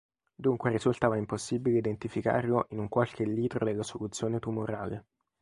Dunque 0.35 0.71
risultava 0.71 1.15
impossibile 1.15 1.77
identificarlo 1.77 2.65
in 2.71 2.79
un 2.79 2.87
qualche 2.87 3.23
litro 3.23 3.63
della 3.63 3.83
soluzione 3.83 4.39
tumorale. 4.39 5.05